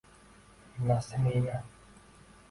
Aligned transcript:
Nasimiyni 0.85 1.55